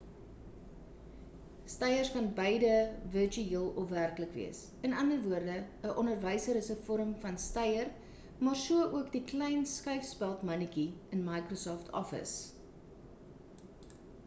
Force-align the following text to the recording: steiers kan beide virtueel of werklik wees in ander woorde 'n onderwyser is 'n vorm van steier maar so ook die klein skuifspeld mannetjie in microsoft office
steiers 1.71 2.11
kan 2.11 2.27
beide 2.37 2.69
virtueel 3.15 3.65
of 3.81 3.89
werklik 3.89 4.31
wees 4.39 4.61
in 4.87 4.95
ander 5.01 5.19
woorde 5.25 5.57
'n 5.57 5.91
onderwyser 6.03 6.57
is 6.61 6.69
'n 6.77 6.81
vorm 6.87 7.11
van 7.25 7.37
steier 7.45 7.91
maar 8.47 8.57
so 8.63 8.81
ook 9.01 9.11
die 9.17 9.21
klein 9.33 9.69
skuifspeld 9.75 10.45
mannetjie 10.51 10.87
in 11.17 11.21
microsoft 11.29 11.93
office 12.01 12.33